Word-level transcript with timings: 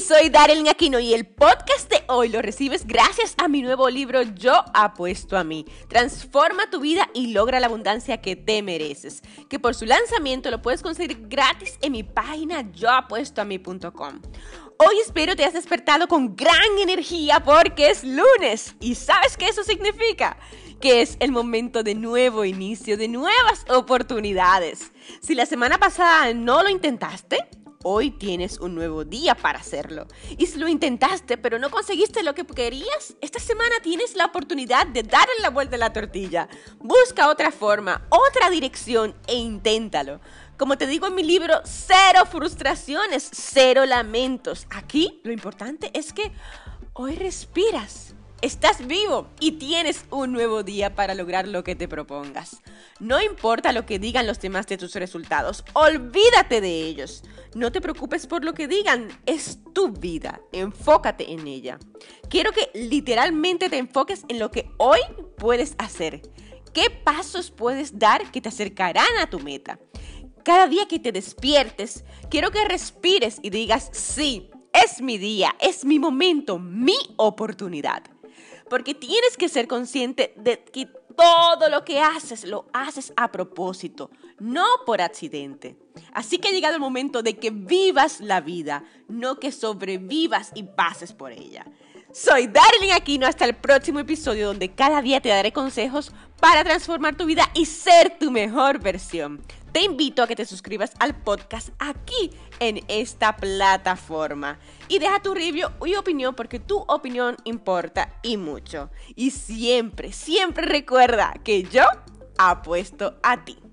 soy 0.00 0.28
Darren 0.28 0.68
Aquino 0.68 1.00
y 1.00 1.12
el 1.12 1.26
podcast 1.26 1.90
de 1.90 2.04
hoy 2.08 2.28
lo 2.28 2.40
recibes 2.40 2.86
gracias 2.86 3.34
a 3.36 3.48
mi 3.48 3.62
nuevo 3.62 3.90
libro 3.90 4.22
Yo 4.22 4.52
apuesto 4.72 5.36
a 5.36 5.42
mí. 5.42 5.64
Transforma 5.88 6.70
tu 6.70 6.78
vida 6.78 7.08
y 7.14 7.32
logra 7.32 7.58
la 7.58 7.66
abundancia 7.66 8.20
que 8.20 8.36
te 8.36 8.62
mereces. 8.62 9.22
Que 9.48 9.58
por 9.58 9.74
su 9.74 9.86
lanzamiento 9.86 10.50
lo 10.50 10.62
puedes 10.62 10.82
conseguir 10.82 11.26
gratis 11.28 11.78
en 11.82 11.92
mi 11.92 12.04
página 12.04 12.70
yoapuestoami.com. 12.70 14.20
Hoy 14.78 15.00
espero 15.00 15.34
te 15.34 15.44
has 15.44 15.54
despertado 15.54 16.06
con 16.06 16.36
gran 16.36 16.78
energía 16.80 17.42
porque 17.42 17.90
es 17.90 18.04
lunes. 18.04 18.76
¿Y 18.78 18.94
sabes 18.94 19.36
qué 19.36 19.48
eso 19.48 19.64
significa? 19.64 20.38
Que 20.80 21.02
es 21.02 21.16
el 21.18 21.32
momento 21.32 21.82
de 21.82 21.96
nuevo 21.96 22.44
inicio, 22.44 22.96
de 22.96 23.08
nuevas 23.08 23.64
oportunidades. 23.68 24.92
Si 25.20 25.34
la 25.34 25.46
semana 25.46 25.78
pasada 25.78 26.32
no 26.34 26.62
lo 26.62 26.68
intentaste, 26.68 27.48
Hoy 27.84 28.10
tienes 28.10 28.58
un 28.58 28.74
nuevo 28.74 29.04
día 29.04 29.36
para 29.36 29.60
hacerlo. 29.60 30.08
Y 30.36 30.46
si 30.46 30.58
lo 30.58 30.66
intentaste 30.66 31.38
pero 31.38 31.60
no 31.60 31.70
conseguiste 31.70 32.24
lo 32.24 32.34
que 32.34 32.44
querías, 32.44 33.14
esta 33.20 33.38
semana 33.38 33.76
tienes 33.82 34.16
la 34.16 34.26
oportunidad 34.26 34.88
de 34.88 35.04
darle 35.04 35.34
la 35.40 35.50
vuelta 35.50 35.76
a 35.76 35.78
la 35.78 35.92
tortilla. 35.92 36.48
Busca 36.80 37.28
otra 37.28 37.52
forma, 37.52 38.06
otra 38.08 38.50
dirección 38.50 39.14
e 39.28 39.36
inténtalo. 39.36 40.20
Como 40.56 40.76
te 40.76 40.88
digo 40.88 41.06
en 41.06 41.14
mi 41.14 41.22
libro, 41.22 41.54
cero 41.64 42.24
frustraciones, 42.28 43.30
cero 43.32 43.86
lamentos. 43.86 44.66
Aquí 44.70 45.20
lo 45.22 45.30
importante 45.30 45.92
es 45.94 46.12
que 46.12 46.32
hoy 46.94 47.14
respiras 47.14 48.16
Estás 48.40 48.86
vivo 48.86 49.26
y 49.40 49.52
tienes 49.52 50.04
un 50.10 50.30
nuevo 50.30 50.62
día 50.62 50.94
para 50.94 51.16
lograr 51.16 51.48
lo 51.48 51.64
que 51.64 51.74
te 51.74 51.88
propongas. 51.88 52.62
No 53.00 53.20
importa 53.20 53.72
lo 53.72 53.84
que 53.84 53.98
digan 53.98 54.28
los 54.28 54.40
demás 54.40 54.68
de 54.68 54.78
tus 54.78 54.94
resultados, 54.94 55.64
olvídate 55.72 56.60
de 56.60 56.82
ellos. 56.82 57.24
No 57.56 57.72
te 57.72 57.80
preocupes 57.80 58.28
por 58.28 58.44
lo 58.44 58.54
que 58.54 58.68
digan, 58.68 59.08
es 59.26 59.58
tu 59.74 59.88
vida, 59.88 60.40
enfócate 60.52 61.32
en 61.32 61.48
ella. 61.48 61.80
Quiero 62.30 62.52
que 62.52 62.70
literalmente 62.74 63.68
te 63.68 63.78
enfoques 63.78 64.24
en 64.28 64.38
lo 64.38 64.52
que 64.52 64.70
hoy 64.76 65.00
puedes 65.36 65.74
hacer. 65.78 66.22
¿Qué 66.72 66.90
pasos 66.90 67.50
puedes 67.50 67.98
dar 67.98 68.30
que 68.30 68.40
te 68.40 68.50
acercarán 68.50 69.18
a 69.20 69.28
tu 69.28 69.40
meta? 69.40 69.80
Cada 70.44 70.68
día 70.68 70.86
que 70.86 71.00
te 71.00 71.10
despiertes, 71.10 72.04
quiero 72.30 72.52
que 72.52 72.64
respires 72.66 73.40
y 73.42 73.50
digas, 73.50 73.90
sí, 73.90 74.48
es 74.72 75.02
mi 75.02 75.18
día, 75.18 75.56
es 75.58 75.84
mi 75.84 75.98
momento, 75.98 76.60
mi 76.60 76.96
oportunidad 77.16 78.04
porque 78.68 78.94
tienes 78.94 79.36
que 79.36 79.48
ser 79.48 79.66
consciente 79.66 80.32
de 80.36 80.62
que 80.62 80.86
todo 81.16 81.68
lo 81.68 81.84
que 81.84 82.00
haces 82.00 82.44
lo 82.44 82.66
haces 82.72 83.12
a 83.16 83.32
propósito, 83.32 84.10
no 84.38 84.64
por 84.86 85.00
accidente. 85.00 85.76
Así 86.12 86.38
que 86.38 86.48
ha 86.48 86.52
llegado 86.52 86.74
el 86.74 86.80
momento 86.80 87.22
de 87.22 87.36
que 87.36 87.50
vivas 87.50 88.20
la 88.20 88.40
vida, 88.40 88.84
no 89.08 89.40
que 89.40 89.50
sobrevivas 89.50 90.52
y 90.54 90.62
pases 90.62 91.12
por 91.12 91.32
ella. 91.32 91.66
Soy 92.12 92.46
Darling 92.46 92.92
Aquino, 92.94 93.26
hasta 93.26 93.44
el 93.44 93.54
próximo 93.54 93.98
episodio 93.98 94.46
donde 94.46 94.74
cada 94.74 95.02
día 95.02 95.20
te 95.20 95.28
daré 95.28 95.52
consejos 95.52 96.12
para 96.40 96.64
transformar 96.64 97.16
tu 97.16 97.26
vida 97.26 97.50
y 97.54 97.66
ser 97.66 98.18
tu 98.18 98.30
mejor 98.30 98.80
versión 98.80 99.42
te 99.72 99.84
invito 99.84 100.22
a 100.22 100.26
que 100.26 100.36
te 100.36 100.44
suscribas 100.44 100.92
al 100.98 101.14
podcast 101.14 101.68
aquí 101.78 102.30
en 102.58 102.80
esta 102.88 103.36
plataforma. 103.36 104.58
Y 104.88 104.98
deja 104.98 105.20
tu 105.22 105.34
review 105.34 105.68
y 105.84 105.94
opinión 105.94 106.34
porque 106.34 106.58
tu 106.58 106.78
opinión 106.78 107.36
importa 107.44 108.14
y 108.22 108.36
mucho. 108.36 108.90
Y 109.14 109.30
siempre, 109.30 110.12
siempre 110.12 110.66
recuerda 110.66 111.34
que 111.44 111.62
yo 111.62 111.84
apuesto 112.38 113.18
a 113.22 113.44
ti. 113.44 113.67